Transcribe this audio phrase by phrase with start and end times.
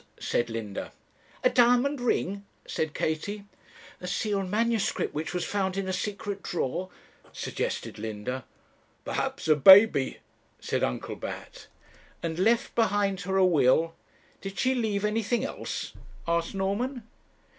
[0.19, 0.91] said Linda.
[1.43, 3.43] 'A diamond ring?' said Katie.
[3.99, 6.89] 'A sealed manuscript, which was found in a secret drawer?'
[7.31, 8.43] suggested Linda.
[9.05, 10.17] 'Perhaps a baby,'
[10.59, 11.67] said Uncle Bat.
[12.23, 13.93] "And left behind her a will"
[14.41, 15.93] 'Did she leave anything else?'
[16.27, 17.03] asked Norman.